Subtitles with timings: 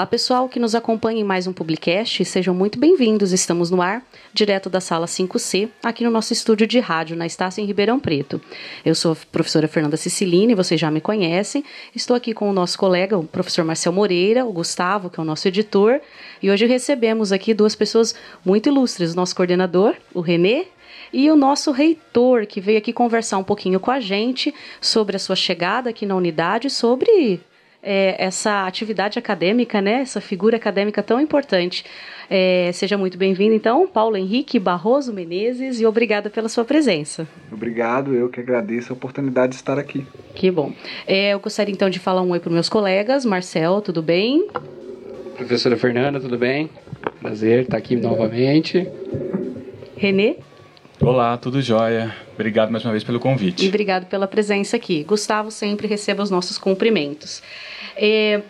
[0.00, 3.32] Olá, pessoal que nos acompanha em mais um Publicast, sejam muito bem-vindos.
[3.32, 7.60] Estamos no ar, direto da sala 5C, aqui no nosso estúdio de rádio, na Estácio
[7.60, 8.40] em Ribeirão Preto.
[8.82, 11.62] Eu sou a professora Fernanda Ciciline, vocês já me conhecem.
[11.94, 15.26] Estou aqui com o nosso colega, o professor Marcel Moreira, o Gustavo, que é o
[15.26, 16.00] nosso editor,
[16.42, 20.64] e hoje recebemos aqui duas pessoas muito ilustres: o nosso coordenador, o Renê,
[21.12, 25.18] e o nosso reitor, que veio aqui conversar um pouquinho com a gente sobre a
[25.18, 27.38] sua chegada aqui na unidade, sobre
[27.82, 31.84] é, essa atividade acadêmica, né, essa figura acadêmica tão importante.
[32.28, 37.26] É, seja muito bem-vindo, então, Paulo Henrique Barroso Menezes, e obrigada pela sua presença.
[37.50, 40.06] Obrigado, eu que agradeço a oportunidade de estar aqui.
[40.34, 40.72] Que bom.
[41.06, 43.24] É, eu gostaria então de falar um oi para os meus colegas.
[43.24, 44.46] Marcel, tudo bem?
[45.36, 46.70] Professora Fernanda, tudo bem?
[47.20, 48.86] Prazer estar aqui novamente.
[49.96, 50.36] Renê?
[51.02, 52.14] Olá, tudo jóia.
[52.34, 53.64] Obrigado mais uma vez pelo convite.
[53.64, 55.02] E obrigado pela presença aqui.
[55.02, 57.42] Gustavo sempre receba os nossos cumprimentos.
[57.96, 58.42] É,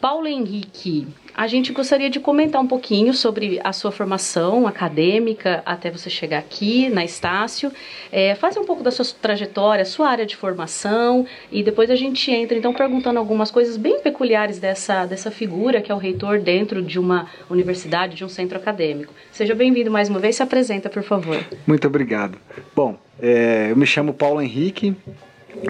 [0.00, 1.06] Paulo Henrique,
[1.36, 6.38] a gente gostaria de comentar um pouquinho sobre a sua formação acadêmica até você chegar
[6.38, 7.70] aqui na Estácio.
[8.10, 12.56] É, um pouco da sua trajetória, sua área de formação e depois a gente entra
[12.56, 16.98] então perguntando algumas coisas bem peculiares dessa, dessa figura que é o reitor dentro de
[16.98, 19.12] uma universidade, de um centro acadêmico.
[19.30, 21.38] Seja bem-vindo mais uma vez, se apresenta, por favor.
[21.66, 22.38] Muito obrigado.
[22.74, 24.96] Bom, é, eu me chamo Paulo Henrique,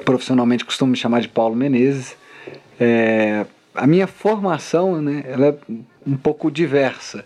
[0.05, 2.17] profissionalmente costumo me chamar de Paulo Menezes.
[2.78, 5.56] É, a minha formação né, ela é
[6.06, 7.24] um pouco diversa.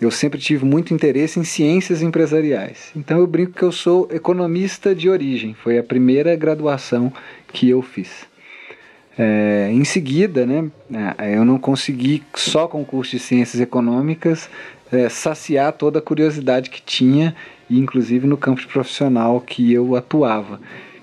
[0.00, 2.90] Eu sempre tive muito interesse em ciências empresariais.
[2.94, 5.54] Então eu brinco que eu sou economista de origem.
[5.54, 7.12] Foi a primeira graduação
[7.52, 8.26] que eu fiz.
[9.18, 10.70] É, em seguida, né,
[11.18, 14.50] é, eu não consegui, só com o curso de ciências econômicas,
[14.92, 17.34] é, saciar toda a curiosidade que tinha,
[17.70, 20.60] inclusive no campo profissional que eu atuava.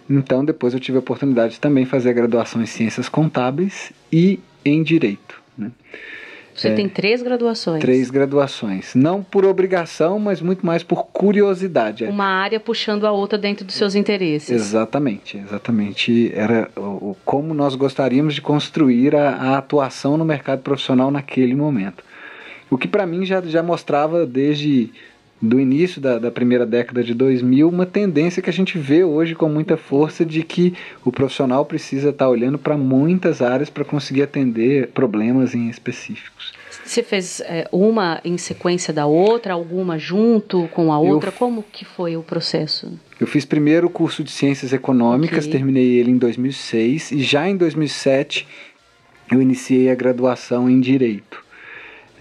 [0.07, 4.39] Então, depois eu tive a oportunidade de também fazer a graduação em ciências contábeis e
[4.65, 5.41] em direito.
[5.57, 5.71] Né?
[6.55, 7.81] Você é, tem três graduações?
[7.81, 8.93] Três graduações.
[8.93, 12.03] Não por obrigação, mas muito mais por curiosidade.
[12.05, 14.51] Uma área puxando a outra dentro dos seus interesses.
[14.51, 16.31] Exatamente, exatamente.
[16.33, 22.03] Era o, como nós gostaríamos de construir a, a atuação no mercado profissional naquele momento.
[22.69, 24.91] O que para mim já, já mostrava desde
[25.43, 29.35] do início da, da, primeira década de 2000, uma tendência que a gente vê hoje
[29.35, 30.73] com muita força de que
[31.03, 36.53] o profissional precisa estar tá olhando para muitas áreas para conseguir atender problemas em específicos.
[36.85, 41.27] Você fez é, uma em sequência da outra, alguma junto com a outra?
[41.27, 42.97] Eu, Como que foi o processo?
[43.19, 45.51] Eu fiz primeiro o curso de Ciências Econômicas, okay.
[45.51, 48.47] terminei ele em 2006 e já em 2007
[49.29, 51.42] eu iniciei a graduação em Direito.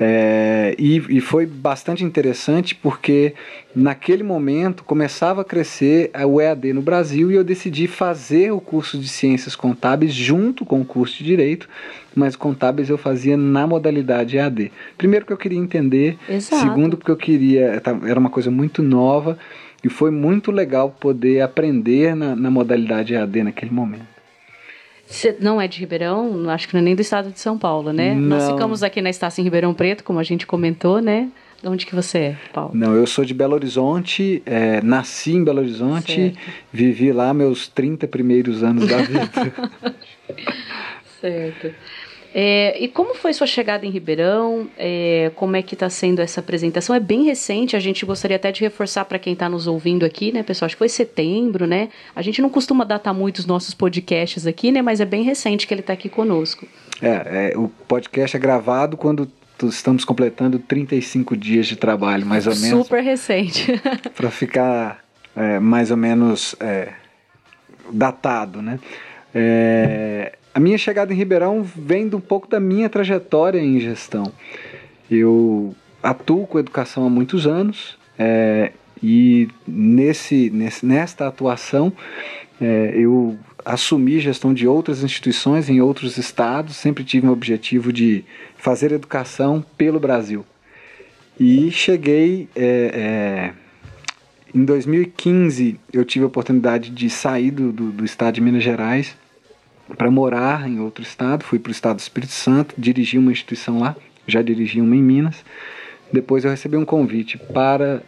[0.00, 3.34] É, e, e, foi bastante interessante porque
[3.76, 8.98] naquele momento começava a crescer o EAD no Brasil e eu decidi fazer o curso
[8.98, 11.68] de Ciências Contábeis junto com o curso de Direito,
[12.16, 14.72] mas contábeis eu fazia na modalidade EAD.
[14.96, 16.62] Primeiro que eu queria entender, Exato.
[16.62, 19.38] segundo porque eu queria, era uma coisa muito nova
[19.84, 24.11] e foi muito legal poder aprender na, na modalidade EAD naquele momento.
[25.12, 27.92] Você não é de Ribeirão, acho que não é nem do estado de São Paulo,
[27.92, 28.14] né?
[28.14, 28.20] Não.
[28.20, 31.28] Nós ficamos aqui na Estácia em Ribeirão Preto, como a gente comentou, né?
[31.62, 32.72] De onde que você é, Paulo?
[32.74, 36.38] Não, eu sou de Belo Horizonte, é, nasci em Belo Horizonte, certo.
[36.72, 39.30] vivi lá meus 30 primeiros anos da vida.
[41.20, 41.72] certo.
[42.34, 44.68] É, e como foi sua chegada em Ribeirão?
[44.78, 46.94] É, como é que está sendo essa apresentação?
[46.94, 50.32] É bem recente, a gente gostaria até de reforçar para quem está nos ouvindo aqui,
[50.32, 50.66] né, pessoal?
[50.66, 51.90] Acho que foi setembro, né?
[52.16, 54.80] A gente não costuma datar muito os nossos podcasts aqui, né?
[54.80, 56.66] Mas é bem recente que ele está aqui conosco.
[57.02, 59.30] É, é, o podcast é gravado quando
[59.64, 62.86] estamos completando 35 dias de trabalho, mais ou menos.
[62.86, 63.66] Super recente.
[64.16, 65.04] para ficar
[65.36, 66.92] é, mais ou menos é,
[67.92, 68.78] datado, né?
[69.34, 74.32] É, a minha chegada em Ribeirão vem de um pouco da minha trajetória em gestão.
[75.10, 78.72] Eu atuo com educação há muitos anos é,
[79.02, 81.92] e nesse, nesse, nesta atuação
[82.60, 88.24] é, eu assumi gestão de outras instituições em outros estados, sempre tive um objetivo de
[88.56, 90.44] fazer educação pelo Brasil.
[91.40, 93.62] E cheguei é, é
[94.54, 99.16] em 2015 eu tive a oportunidade de sair do, do, do estado de Minas Gerais
[99.96, 103.80] para morar em outro estado, fui para o estado do Espírito Santo, dirigi uma instituição
[103.80, 103.96] lá,
[104.26, 105.44] já dirigi uma em Minas.
[106.12, 108.02] Depois eu recebi um convite para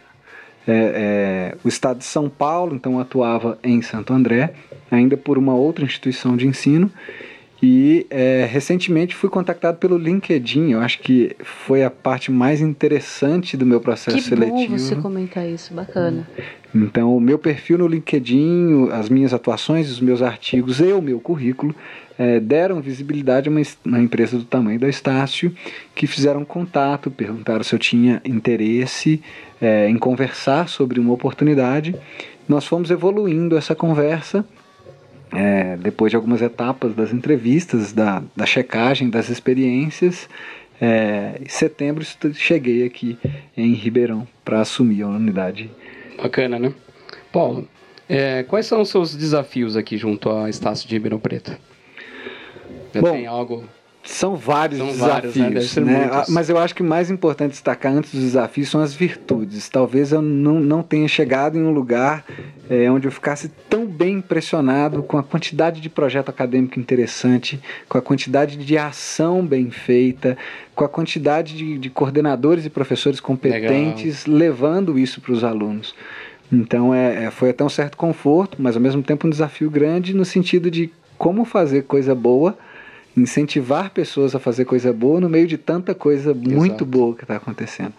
[0.67, 4.53] é, é, o estado de São Paulo, então atuava em Santo André,
[4.89, 6.91] ainda por uma outra instituição de ensino.
[7.67, 10.73] E é, recentemente fui contactado pelo LinkedIn.
[10.73, 14.55] Eu acho que foi a parte mais interessante do meu processo que seletivo.
[14.55, 16.27] Que bom você comentar isso, bacana.
[16.75, 21.19] Então, o meu perfil no LinkedIn, as minhas atuações, os meus artigos e o meu
[21.19, 21.73] currículo
[22.19, 25.51] é, deram visibilidade a uma, uma, empresa do tamanho da Estácio,
[25.95, 29.23] que fizeram contato, perguntaram se eu tinha interesse
[29.59, 31.95] é, em conversar sobre uma oportunidade.
[32.47, 34.45] Nós fomos evoluindo essa conversa
[35.35, 40.29] é, depois de algumas etapas das entrevistas, da, da checagem das experiências.
[40.79, 43.17] É, em setembro cheguei aqui
[43.55, 45.71] em Ribeirão para assumir a unidade.
[46.21, 46.73] Bacana, né?
[47.31, 47.67] Paulo,
[48.09, 51.57] é, quais são os seus desafios aqui junto à Estácio de Ribeirão Preto?
[52.93, 53.65] Já Bom, tem algo
[54.05, 56.05] são vários são desafios, vários, né?
[56.05, 56.23] né?
[56.29, 59.67] mas eu acho que mais importante destacar antes dos desafios são as virtudes.
[59.67, 62.23] Talvez eu não, não tenha chegado em um lugar
[62.69, 67.59] é, onde eu ficasse tão bem impressionado com a quantidade de projeto acadêmico interessante,
[67.89, 70.37] com a quantidade de ação bem feita,
[70.75, 74.39] com a quantidade de, de coordenadores e professores competentes Legal.
[74.39, 75.95] levando isso para os alunos.
[76.51, 80.13] Então é, é, foi até um certo conforto, mas ao mesmo tempo um desafio grande
[80.13, 82.55] no sentido de como fazer coisa boa
[83.15, 86.49] incentivar pessoas a fazer coisa boa no meio de tanta coisa Exato.
[86.49, 87.93] muito boa que está acontecendo.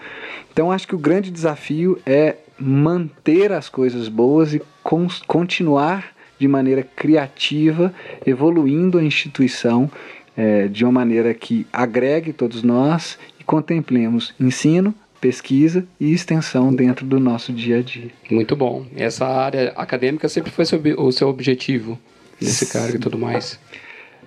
[0.53, 6.47] Então acho que o grande desafio é manter as coisas boas e con continuar de
[6.47, 7.95] maneira criativa,
[8.27, 9.91] evoluindo a instituição
[10.37, 17.07] é, de uma maneira que agregue todos nós e contemplemos ensino, pesquisa e extensão dentro
[17.07, 18.11] do nosso dia a dia.
[18.31, 18.85] Muito bom.
[18.95, 20.65] Essa área acadêmica sempre foi
[20.99, 21.99] o seu objetivo
[22.41, 23.59] nesse cargo e tudo mais.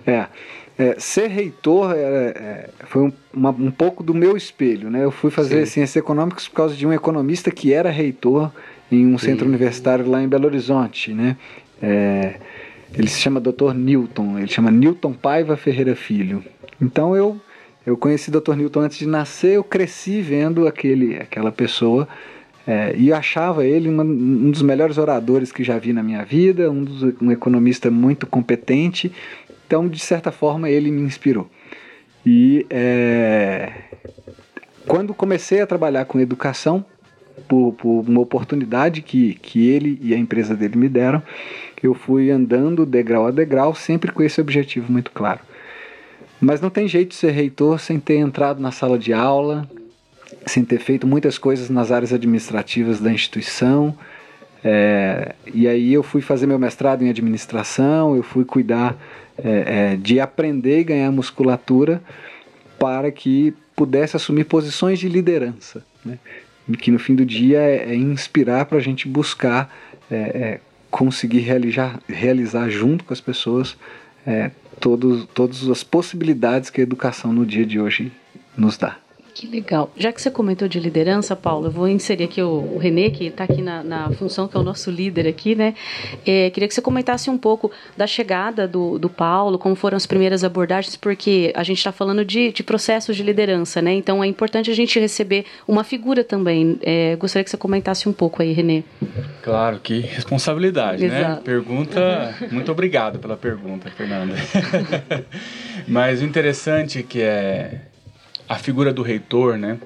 [0.10, 0.28] É.
[0.78, 4.90] É, ser reitor é, é, foi um, uma, um, pouco do meu espelho.
[4.90, 5.04] Né?
[5.04, 5.74] Eu fui fazer Sim.
[5.74, 8.50] ciências econômicas por causa de um economista que era reitor
[8.90, 9.26] em um Sim.
[9.26, 11.14] centro universitário lá em Belo Horizonte.
[11.14, 11.36] Né?
[11.82, 12.36] É,
[12.94, 13.74] ele se chama Dr.
[13.76, 16.42] Newton, ele chama Newton Paiva Ferreira Filho.
[16.82, 17.40] Então eu,
[17.86, 18.54] eu conheci Dr.
[18.56, 22.08] Newton antes de nascer, eu cresci vendo aquele, aquela pessoa
[22.66, 26.72] é, e achava ele uma, um dos melhores oradores que já vi na minha vida,
[26.72, 29.12] um, dos, um economista muito competente
[29.70, 31.48] então, de certa forma, ele me inspirou.
[32.26, 33.72] E é,
[34.88, 36.84] quando comecei a trabalhar com educação,
[37.48, 41.22] por, por, uma oportunidade que, que ele e a empresa dele me deram,
[41.84, 45.42] eu fui andando degrau a degrau, sempre com esse objetivo muito claro.
[46.42, 49.70] Mas não tem jeito de ser reitor sem ter entrado na sala de aula,
[50.48, 53.96] sem ter feito muitas coisas nas áreas administrativas da instituição.
[54.64, 58.96] É, e aí eu fui fazer meu mestrado em administração, eu fui cuidar
[59.38, 62.02] é, é, de aprender e ganhar musculatura
[62.78, 66.20] para que pudesse assumir posições de liderança, né?
[66.78, 69.74] que no fim do dia é, é inspirar para a gente buscar
[70.12, 70.60] é, é,
[70.92, 73.78] conseguir realizar, realizar junto com as pessoas
[74.80, 78.12] todos, todas as possibilidades que a educação no dia de hoje
[78.58, 78.98] nos dá.
[79.40, 79.90] Que legal.
[79.96, 83.28] Já que você comentou de liderança, Paulo, eu vou inserir aqui o, o Renê, que
[83.28, 85.76] está aqui na, na, função, que é o nosso líder aqui, né?
[86.26, 90.06] É, queria que você comentasse um pouco da chegada do, do Paulo, como foram as
[90.06, 93.94] primeiras abordagens, porque a gente está falando de, de processos de liderança, né?
[93.94, 96.78] Então é importante a gente receber uma figura também.
[96.82, 98.84] É, gostaria que você comentasse um pouco aí, Renê.
[99.42, 101.18] Claro, que responsabilidade, né?
[101.18, 101.36] Exato.
[101.36, 101.42] né?
[101.46, 102.36] Pergunta.
[102.52, 104.36] Muito obrigado pela pergunta, Fernanda.
[105.88, 107.84] Mas o interessante que é
[108.50, 109.78] a figura do reitor, né?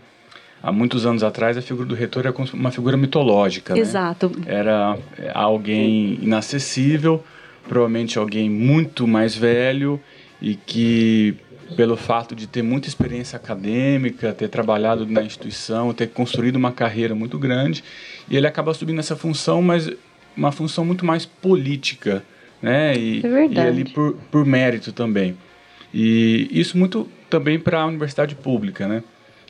[0.63, 3.73] Há muitos anos atrás, a figura do reitor era uma figura mitológica.
[3.73, 3.81] Né?
[3.81, 4.29] Exato.
[4.29, 4.45] Né?
[4.47, 4.97] Era
[5.33, 7.21] alguém inacessível,
[7.67, 9.99] provavelmente alguém muito mais velho
[10.41, 11.35] e que,
[11.75, 17.13] pelo fato de ter muita experiência acadêmica, ter trabalhado na instituição, ter construído uma carreira
[17.13, 17.83] muito grande,
[18.29, 19.91] e ele acaba subindo essa função, mas
[20.35, 22.23] uma função muito mais política,
[22.61, 22.95] né?
[22.97, 23.53] E, é verdade.
[23.55, 25.35] e ali por, por mérito também.
[25.93, 29.03] E isso muito também para a universidade pública, né?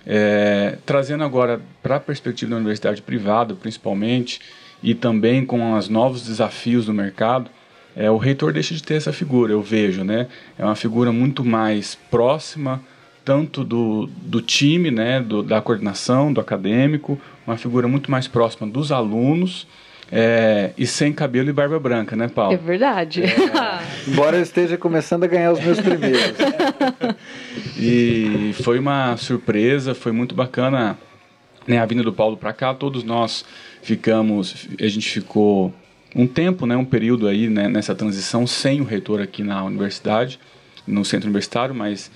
[0.05, 4.41] É, trazendo agora para a perspectiva da universidade privada, principalmente,
[4.81, 7.49] e também com os novos desafios do mercado,
[7.95, 10.27] é, o reitor deixa de ter essa figura, eu vejo, né?
[10.57, 12.81] É uma figura muito mais próxima,
[13.23, 18.67] tanto do, do time, né, do, da coordenação, do acadêmico, uma figura muito mais próxima
[18.67, 19.65] dos alunos,
[20.15, 22.53] é, e sem cabelo e barba branca, né, Paulo?
[22.53, 23.23] É verdade.
[23.23, 23.31] É...
[24.07, 26.35] Embora eu esteja começando a ganhar os meus primeiros.
[27.75, 30.99] e foi uma surpresa, foi muito bacana
[31.65, 32.75] né, a vinda do Paulo para cá.
[32.75, 33.43] Todos nós
[33.81, 35.73] ficamos, a gente ficou
[36.15, 40.39] um tempo, né, um período aí né, nessa transição sem o reitor aqui na universidade,
[40.85, 42.11] no centro universitário, mas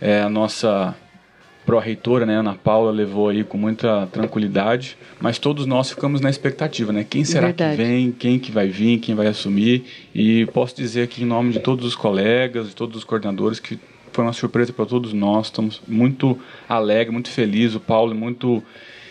[0.00, 0.96] é, a nossa
[1.66, 6.92] pró-reitora, né, Ana Paula, levou aí com muita tranquilidade, mas todos nós ficamos na expectativa,
[6.92, 7.04] né?
[7.08, 7.76] Quem será Verdade.
[7.76, 9.84] que vem, quem que vai vir, quem vai assumir?
[10.14, 13.78] E posso dizer aqui em nome de todos os colegas, de todos os coordenadores que
[14.12, 18.62] foi uma surpresa para todos nós, estamos muito alegres, muito felizes, o Paulo é muito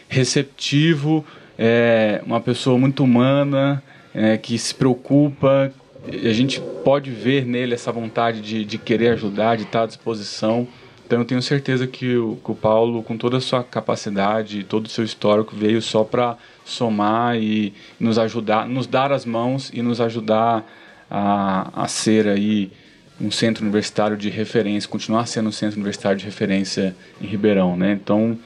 [0.07, 1.23] receptivo,
[1.59, 3.83] é uma pessoa muito humana,
[4.13, 5.71] é, que se preocupa,
[6.07, 10.67] a gente pode ver nele essa vontade de, de querer ajudar, de estar à disposição.
[11.05, 14.87] Então eu tenho certeza que o, que o Paulo, com toda a sua capacidade, todo
[14.87, 19.83] o seu histórico, veio só para somar e nos ajudar, nos dar as mãos e
[19.83, 20.65] nos ajudar
[21.09, 22.71] a, a ser aí
[23.21, 27.93] um centro universitário de referência, continuar sendo um centro universitário de referência em Ribeirão, né?
[27.93, 28.37] Então,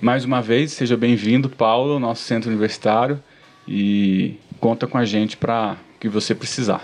[0.00, 3.20] mais uma vez, seja bem-vindo, Paulo, nosso centro universitário
[3.66, 6.82] e conta com a gente para o que você precisar.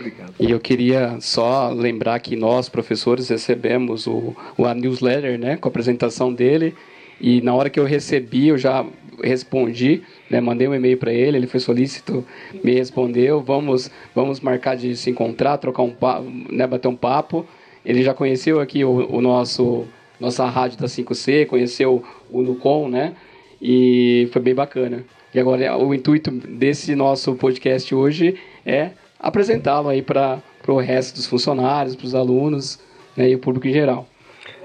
[0.00, 0.34] Obrigado.
[0.40, 5.68] E eu queria só lembrar que nós, professores, recebemos o, o a newsletter, né, com
[5.68, 6.74] a apresentação dele.
[7.20, 8.84] E na hora que eu recebi, eu já
[9.22, 12.24] respondi, né, mandei um e-mail para ele, ele foi solícito,
[12.64, 17.46] me respondeu, vamos, vamos marcar de se encontrar, trocar um papo, né, bater um papo.
[17.84, 19.86] Ele já conheceu aqui o, o nosso
[20.18, 23.14] nossa rádio da 5C, conheceu o Nucom, né?
[23.60, 25.02] E foi bem bacana.
[25.34, 31.26] E agora o intuito desse nosso podcast hoje é apresentá-lo aí para o resto dos
[31.26, 32.78] funcionários, para os alunos
[33.16, 34.08] né, e o público em geral.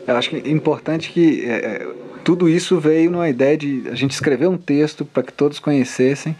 [0.07, 1.87] Eu acho que é importante que é, é,
[2.23, 6.35] tudo isso veio numa ideia de a gente escrever um texto para que todos conhecessem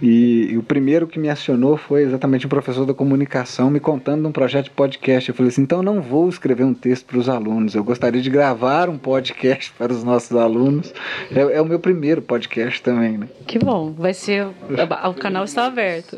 [0.00, 4.22] e, e, o primeiro que me acionou foi exatamente um professor da comunicação me contando
[4.22, 5.28] de um projeto de podcast.
[5.28, 8.28] Eu falei assim: então não vou escrever um texto para os alunos, eu gostaria de
[8.28, 10.92] gravar um podcast para os nossos alunos.
[11.30, 13.28] É, é o meu primeiro podcast também, né?
[13.46, 14.46] Que bom, vai ser.
[15.06, 16.16] O canal está aberto.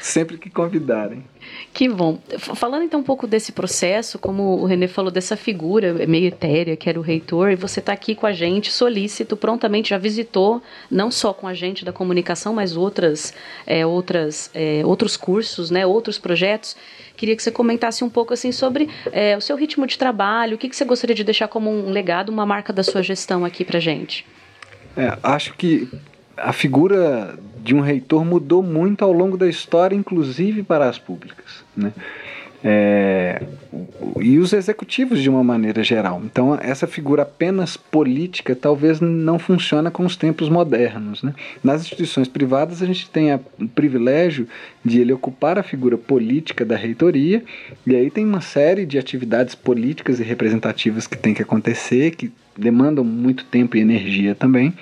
[0.00, 1.24] Sempre que convidarem.
[1.72, 2.18] Que bom.
[2.38, 6.88] Falando então um pouco desse processo, como o Renê falou dessa figura meio etérea que
[6.88, 11.10] era o reitor, e você está aqui com a gente, solícito, prontamente já visitou, não
[11.10, 13.34] só com a gente da comunicação, mas outras,
[13.66, 16.76] é, outras, é, outros cursos, né, outros projetos.
[17.16, 20.58] Queria que você comentasse um pouco assim sobre é, o seu ritmo de trabalho, o
[20.58, 23.64] que, que você gostaria de deixar como um legado, uma marca da sua gestão aqui
[23.64, 24.24] para gente.
[24.96, 25.88] É, acho que
[26.36, 31.64] a figura de um reitor mudou muito ao longo da história, inclusive para as públicas.
[31.76, 31.92] Né?
[32.66, 33.42] É,
[34.20, 36.22] e os executivos de uma maneira geral.
[36.24, 41.22] Então, essa figura apenas política talvez não funcione com os tempos modernos.
[41.22, 41.34] Né?
[41.62, 44.48] Nas instituições privadas, a gente tem o privilégio
[44.82, 47.44] de ele ocupar a figura política da reitoria,
[47.86, 52.32] e aí tem uma série de atividades políticas e representativas que tem que acontecer, que
[52.56, 54.72] demandam muito tempo e energia também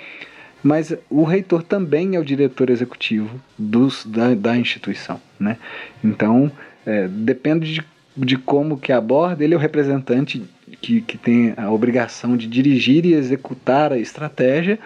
[0.62, 5.21] mas o reitor também é o diretor executivo dos, da, da instituição.
[5.38, 5.57] Né?
[6.02, 6.50] Então,
[6.87, 7.85] é, depende de,
[8.16, 10.42] de como que aborda, ele é o representante
[10.81, 14.78] que, que tem a obrigação de dirigir e executar a estratégia,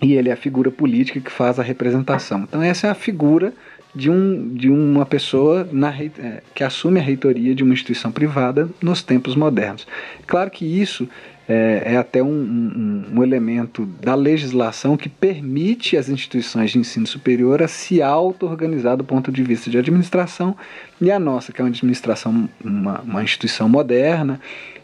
[0.00, 2.44] e ele é a figura política que faz a representação.
[2.44, 3.52] Então, essa é a figura
[3.94, 8.68] de, um, de uma pessoa na, é, que assume a reitoria de uma instituição privada
[8.80, 9.86] nos tempos modernos.
[10.26, 11.08] Claro que isso
[11.48, 17.06] é, é até um, um, um, elemento da legislação que permite às instituições de ensino
[17.06, 20.54] superior a se auto-organizar do ponto de vista de administração,
[21.00, 24.38] e a nossa, que é uma administração, uma, uma instituição moderna,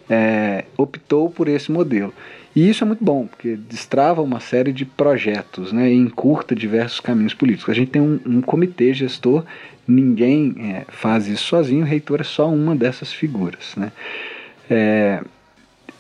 [0.09, 2.15] é, optou por esse modelo.
[2.57, 7.01] E isso é muito bom, porque destrava uma série de projetos né, e encurta diversos
[7.01, 7.71] caminhos políticos.
[7.71, 9.45] A gente tem um, um comitê gestor,
[9.87, 13.75] ninguém é, faz isso sozinho, o reitor é só uma dessas figuras.
[13.77, 13.91] Né?
[14.71, 15.21] É,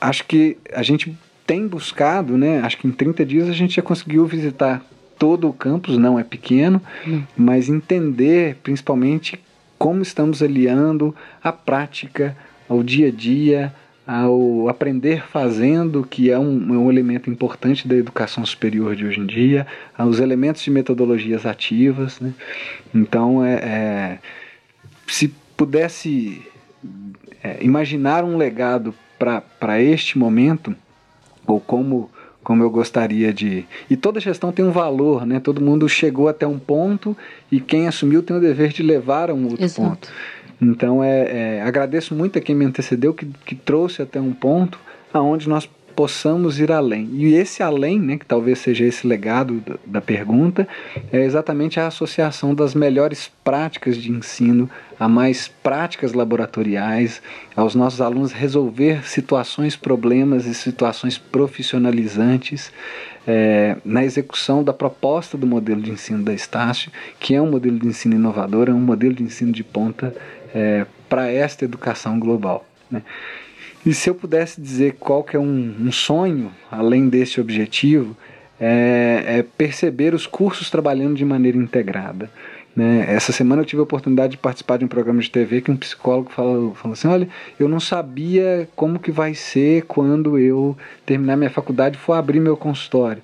[0.04, 2.61] acho que a gente tem buscado, né?
[2.61, 4.84] Acho que em 30 dias a gente já conseguiu visitar
[5.18, 7.23] todo o campus, não é pequeno, hum.
[7.37, 9.40] mas entender principalmente
[9.78, 12.37] como estamos aliando a prática
[12.68, 13.75] ao dia a dia,
[14.06, 19.20] ao aprender fazendo, que é um, é um elemento importante da educação superior de hoje
[19.20, 22.20] em dia, aos elementos de metodologias ativas.
[22.20, 22.32] Né?
[22.94, 24.18] Então, é, é
[25.06, 26.42] se pudesse
[27.42, 28.94] é, imaginar um legado
[29.61, 30.75] para este momento,
[31.47, 32.11] ou como,
[32.43, 33.64] como eu gostaria de.
[33.88, 35.40] E toda gestão tem um valor, né?
[35.40, 37.16] Todo mundo chegou até um ponto
[37.50, 39.88] e quem assumiu tem o dever de levar a um outro Exato.
[39.88, 40.09] ponto.
[40.61, 44.78] Então, é, é, agradeço muito a quem me antecedeu, que, que trouxe até um ponto
[45.12, 47.08] aonde nós possamos ir além.
[47.12, 50.66] E esse além, né, que talvez seja esse legado da, pergunta,
[51.12, 57.22] é exatamente a associação das melhores práticas de ensino a mais práticas laboratoriais,
[57.56, 62.72] aos nossos alunos resolver situações, problemas e situações profissionalizantes.
[63.26, 67.78] É, na execução da proposta do modelo de ensino da Estácio, que é um modelo
[67.78, 70.14] de ensino inovador, é um modelo de ensino de ponta
[70.54, 72.66] é, para esta educação global.
[72.90, 73.02] Né?
[73.85, 78.17] E se eu pudesse dizer qual que é um, um sonho, além desse objetivo,
[78.59, 82.31] é, é, perceber os cursos trabalhando de maneira integrada.
[82.75, 83.05] Né?
[83.09, 85.76] Essa semana eu tive a oportunidade de participar de um programa de TV que um
[85.76, 87.29] psicólogo falou, falou assim, olha,
[87.61, 92.41] eu não sabia como que vai ser quando eu terminar minha faculdade e for abrir
[92.41, 93.23] meu consultório.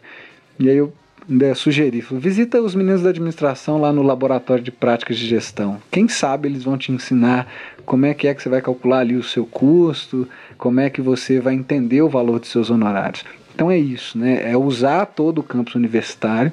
[0.58, 0.92] E aí eu
[1.30, 5.80] ainda sugeri, visita os meninos da administração lá no laboratório de práticas de gestão.
[5.90, 7.46] Quem sabe eles vão te ensinar
[7.86, 11.00] como é que é que você vai calcular ali o seu custo, como é que
[11.00, 13.24] você vai entender o valor dos seus honorários.
[13.54, 14.50] Então é isso, né?
[14.50, 16.52] É usar todo o campus universitário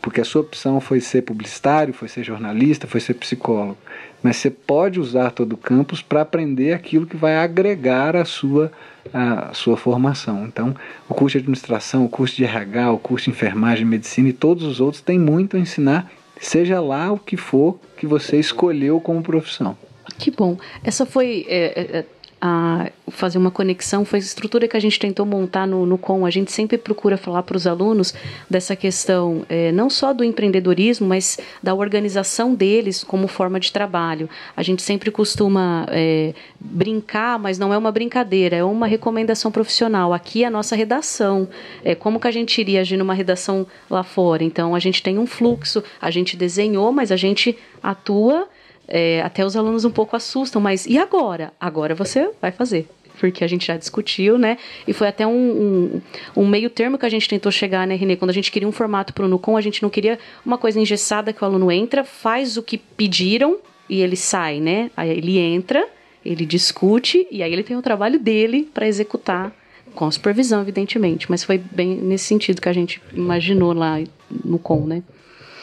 [0.00, 3.76] porque a sua opção foi ser publicitário, foi ser jornalista, foi ser psicólogo.
[4.22, 8.70] Mas você pode usar todo o campus para aprender aquilo que vai agregar a sua,
[9.12, 10.44] a sua formação.
[10.44, 10.74] Então,
[11.08, 14.64] o curso de administração, o curso de RH, o curso de enfermagem, medicina e todos
[14.64, 16.10] os outros têm muito a ensinar,
[16.40, 19.76] seja lá o que for que você escolheu como profissão.
[20.18, 20.58] Que bom.
[20.84, 21.46] Essa foi.
[21.48, 22.04] É, é
[22.40, 26.24] a fazer uma conexão foi a estrutura que a gente tentou montar no, no com.
[26.24, 28.14] A gente sempre procura falar para os alunos
[28.48, 34.28] dessa questão é, não só do empreendedorismo, mas da organização deles como forma de trabalho.
[34.56, 40.14] A gente sempre costuma é, brincar, mas não é uma brincadeira, é uma recomendação profissional.
[40.14, 41.46] Aqui é a nossa redação.
[41.84, 44.42] É, como que a gente iria agir numa redação lá fora?
[44.42, 48.48] Então a gente tem um fluxo, a gente desenhou, mas a gente atua
[48.90, 51.52] é, até os alunos um pouco assustam, mas e agora?
[51.60, 52.88] Agora você vai fazer.
[53.18, 54.56] Porque a gente já discutiu, né?
[54.88, 58.16] E foi até um, um, um meio termo que a gente tentou chegar, né, Renê?
[58.16, 60.80] Quando a gente queria um formato para o Nucom, a gente não queria uma coisa
[60.80, 64.90] engessada que o aluno entra, faz o que pediram e ele sai, né?
[64.96, 65.86] Aí ele entra,
[66.24, 69.52] ele discute e aí ele tem o trabalho dele para executar
[69.94, 73.98] com supervisão, evidentemente, mas foi bem nesse sentido que a gente imaginou lá
[74.44, 75.02] no com, né?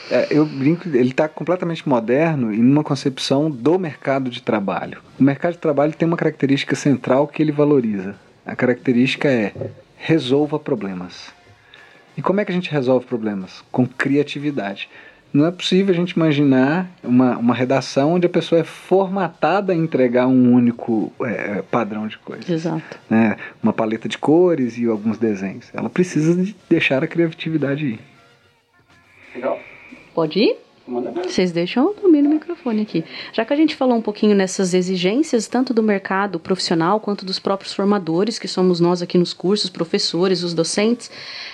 [0.09, 5.01] É, eu brinco, ele está completamente moderno e numa concepção do mercado de trabalho.
[5.19, 8.15] O mercado de trabalho tem uma característica central que ele valoriza.
[8.45, 9.53] A característica é
[9.97, 11.33] resolva problemas.
[12.15, 13.63] E como é que a gente resolve problemas?
[13.71, 14.89] Com criatividade.
[15.33, 19.75] Não é possível a gente imaginar uma, uma redação onde a pessoa é formatada a
[19.75, 22.49] entregar um único é, padrão de coisas.
[22.49, 22.97] Exato.
[23.09, 23.35] Né?
[23.61, 25.69] Uma paleta de cores e alguns desenhos.
[25.73, 27.99] Ela precisa de deixar a criatividade ir.
[29.35, 29.59] Legal.
[30.17, 30.57] Pode ir?
[31.27, 33.05] Vocês deixam eu dormir no microfone aqui.
[33.31, 37.37] Já que a gente falou um pouquinho nessas exigências, tanto do mercado profissional quanto dos
[37.37, 41.11] próprios formadores, que somos nós aqui nos cursos, professores, os docentes,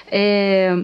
[0.09, 0.81] é,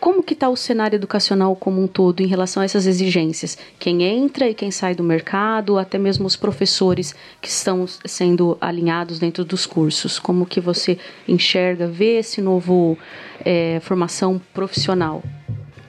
[0.00, 3.56] como que está o cenário educacional como um todo em relação a essas exigências?
[3.78, 9.20] Quem entra e quem sai do mercado, até mesmo os professores que estão sendo alinhados
[9.20, 10.18] dentro dos cursos.
[10.18, 10.98] Como que você
[11.28, 12.98] enxerga, vê esse novo
[13.44, 15.22] é, formação profissional?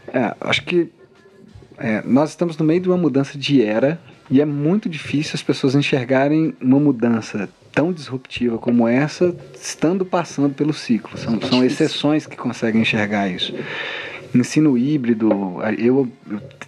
[0.07, 0.89] É, acho que
[1.77, 5.43] é, nós estamos no meio de uma mudança de era e é muito difícil as
[5.43, 11.17] pessoas enxergarem uma mudança tão disruptiva como essa, estando passando pelo ciclo.
[11.17, 13.53] São, são exceções que conseguem enxergar isso.
[14.33, 15.29] Ensino híbrido,
[15.77, 16.11] eu, eu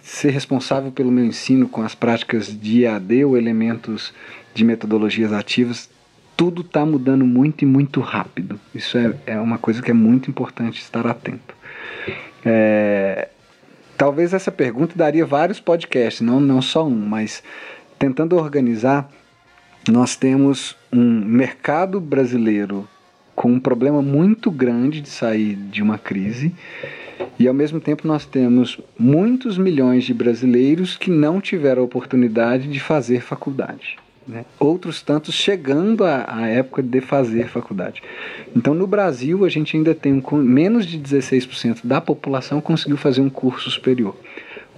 [0.02, 4.14] ser responsável pelo meu ensino com as práticas de EAD ou elementos
[4.54, 5.90] de metodologias ativas,
[6.36, 8.58] tudo está mudando muito e muito rápido.
[8.74, 11.54] Isso é, é uma coisa que é muito importante estar atento.
[12.44, 13.28] É,
[13.96, 17.42] talvez essa pergunta daria vários podcasts, não, não só um, mas
[17.98, 19.10] tentando organizar,
[19.88, 22.88] nós temos um mercado brasileiro
[23.34, 26.54] com um problema muito grande de sair de uma crise.
[27.38, 32.68] E ao mesmo tempo nós temos muitos milhões de brasileiros que não tiveram a oportunidade
[32.68, 33.98] de fazer faculdade.
[34.30, 34.44] Né?
[34.60, 38.00] Outros tantos chegando à, época de fazer faculdade.
[38.54, 43.20] Então, no Brasil, a gente ainda tem um, menos de 16% da população conseguiu fazer
[43.20, 44.16] um curso superior.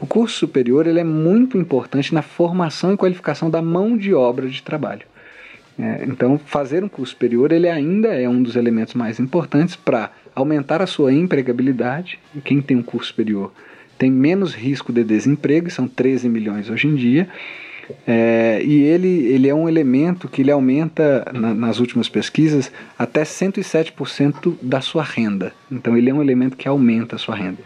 [0.00, 4.48] O curso superior ele é muito importante na formação e qualificação da mão de obra
[4.48, 5.02] de trabalho.
[5.78, 10.10] É, então, fazer um curso superior ele ainda é um dos elementos mais importantes para
[10.34, 12.18] aumentar a sua empregabilidade.
[12.42, 13.52] Quem tem um curso superior
[13.98, 17.28] tem menos risco de desemprego, são 13 milhões hoje em dia
[18.06, 23.22] é, e ele, ele é um elemento que ele aumenta, na, nas últimas pesquisas, até
[23.22, 25.52] 107% da sua renda.
[25.70, 27.58] Então ele é um elemento que aumenta a sua renda.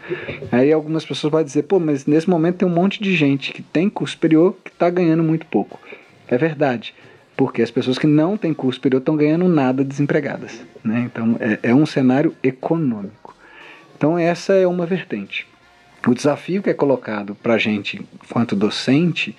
[0.51, 3.61] Aí algumas pessoas podem dizer, pô, mas nesse momento tem um monte de gente que
[3.61, 5.79] tem curso superior que está ganhando muito pouco.
[6.27, 6.93] É verdade,
[7.35, 10.61] porque as pessoas que não têm curso superior estão ganhando nada desempregadas.
[10.83, 11.09] Né?
[11.11, 13.35] Então é, é um cenário econômico.
[13.95, 15.47] Então essa é uma vertente.
[16.05, 19.35] O desafio que é colocado para a gente, quanto docente,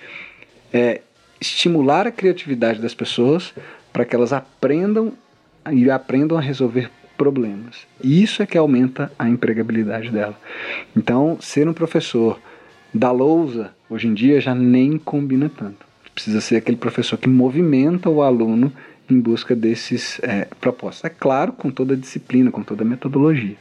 [0.73, 1.01] é
[1.39, 3.53] estimular a criatividade das pessoas
[3.91, 5.13] para que elas aprendam
[5.71, 7.87] e aprendam a resolver problemas.
[8.01, 10.39] E isso é que aumenta a empregabilidade dela.
[10.95, 12.39] Então, ser um professor
[12.93, 15.85] da lousa, hoje em dia, já nem combina tanto.
[16.13, 18.71] Precisa ser aquele professor que movimenta o aluno
[19.09, 21.05] em busca desses é, propósitos.
[21.05, 23.55] É claro, com toda a disciplina, com toda a metodologia.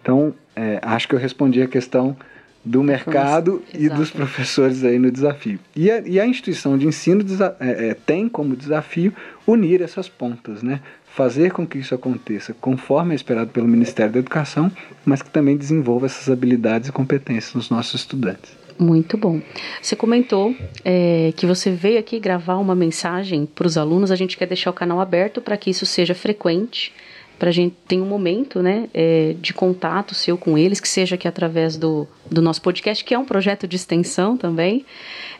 [0.00, 2.16] Então, é, acho que eu respondi a questão
[2.64, 5.58] do mercado e dos professores aí no desafio.
[5.74, 7.24] E a, e a instituição de ensino
[7.58, 9.12] é, é, tem como desafio
[9.46, 10.80] unir essas pontas, né?
[11.14, 14.70] fazer com que isso aconteça conforme é esperado pelo Ministério da Educação,
[15.04, 18.52] mas que também desenvolva essas habilidades e competências nos nossos estudantes.
[18.78, 19.42] Muito bom.
[19.82, 24.10] Você comentou é, que você veio aqui gravar uma mensagem para os alunos.
[24.10, 26.92] A gente quer deixar o canal aberto para que isso seja frequente
[27.40, 31.14] para a gente ter um momento né, é, de contato seu com eles, que seja
[31.14, 34.84] aqui através do, do nosso podcast, que é um projeto de extensão também.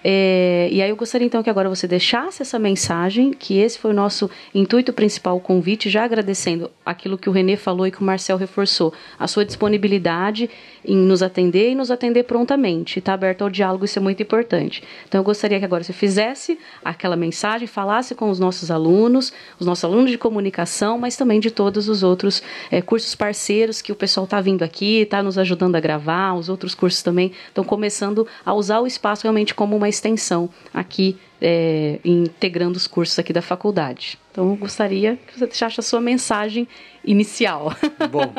[0.02, 3.90] É, e aí eu gostaria então que agora você deixasse essa mensagem, que esse foi
[3.90, 8.00] o nosso intuito principal, o convite, já agradecendo aquilo que o Renê falou e que
[8.00, 10.48] o Marcel reforçou, a sua disponibilidade
[10.82, 12.98] em nos atender e nos atender prontamente.
[12.98, 14.82] Está aberto ao diálogo, isso é muito importante.
[15.06, 19.66] Então eu gostaria que agora você fizesse aquela mensagem, falasse com os nossos alunos, os
[19.66, 23.94] nossos alunos de comunicação, mas também de todos os outros é, cursos parceiros que o
[23.94, 28.26] pessoal está vindo aqui, está nos ajudando a gravar, os outros cursos também estão começando
[28.44, 33.42] a usar o espaço realmente como uma extensão aqui, é, integrando os cursos aqui da
[33.42, 34.18] faculdade.
[34.31, 36.66] Então, eu gostaria que você deixasse a sua mensagem
[37.05, 37.74] inicial.
[38.11, 38.33] Bom,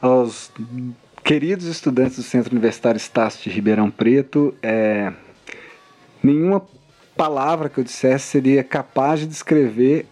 [0.00, 0.52] aos
[1.24, 5.12] queridos estudantes do Centro Universitário Estácio de Ribeirão Preto, é,
[6.22, 6.62] nenhuma
[7.16, 10.06] palavra que eu dissesse seria capaz de descrever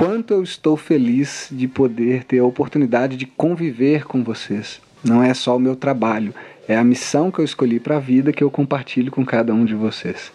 [0.00, 4.80] quanto eu estou feliz de poder ter a oportunidade de conviver com vocês.
[5.04, 6.34] Não é só o meu trabalho,
[6.66, 9.62] é a missão que eu escolhi para a vida que eu compartilho com cada um
[9.62, 10.32] de vocês.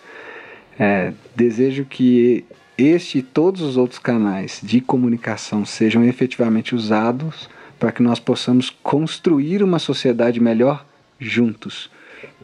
[0.77, 2.45] É, desejo que
[2.77, 7.49] este e todos os outros canais de comunicação sejam efetivamente usados
[7.79, 10.85] para que nós possamos construir uma sociedade melhor
[11.19, 11.89] juntos.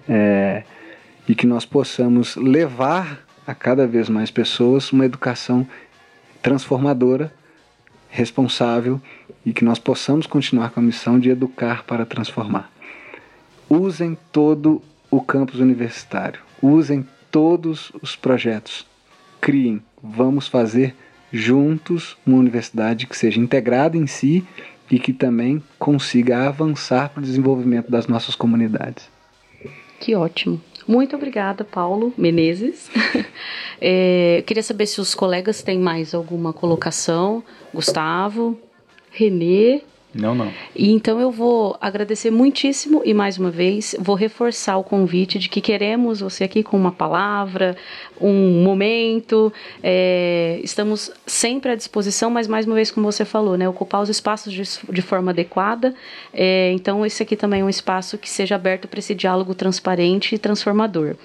[0.10, 0.63] É,
[1.29, 5.67] e que nós possamos levar a cada vez mais pessoas uma educação
[6.41, 7.34] transformadora,
[8.10, 9.01] responsável
[9.45, 12.71] e que nós possamos continuar com a missão de educar para transformar
[13.71, 18.86] usem todo o campus universitário, usem todos os projetos,
[19.39, 20.93] criem, vamos fazer
[21.32, 24.45] juntos uma universidade que seja integrada em si
[24.89, 29.10] e que também consiga avançar para o desenvolvimento das nossas comunidades.
[30.01, 30.62] Que ótimo.
[30.91, 32.91] Muito obrigada, Paulo Menezes.
[33.80, 37.41] é, queria saber se os colegas têm mais alguma colocação.
[37.73, 38.60] Gustavo,
[39.10, 40.52] Renê, não, não.
[40.76, 45.47] E então eu vou agradecer muitíssimo e mais uma vez vou reforçar o convite de
[45.47, 47.78] que queremos você aqui com uma palavra,
[48.19, 49.54] um momento.
[49.82, 54.10] É, estamos sempre à disposição, mas mais uma vez, como você falou, né, ocupar os
[54.10, 55.95] espaços de, de forma adequada.
[56.34, 60.36] É, então esse aqui também é um espaço que seja aberto para esse diálogo transparente
[60.36, 61.15] e transformador.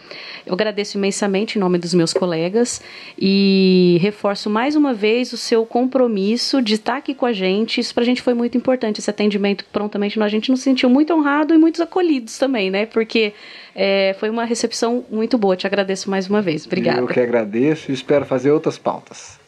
[0.47, 2.81] Eu agradeço imensamente em nome dos meus colegas
[3.19, 7.81] e reforço mais uma vez o seu compromisso de estar aqui com a gente.
[7.81, 10.21] Isso para a gente foi muito importante importante esse atendimento prontamente.
[10.23, 12.87] A gente nos sentiu muito honrado e muito acolhidos também, né?
[12.87, 13.33] Porque
[13.75, 15.57] é, foi uma recepção muito boa.
[15.57, 16.67] Te agradeço mais uma vez.
[16.67, 17.01] Obrigada.
[17.01, 19.39] Eu que agradeço e espero fazer outras pautas.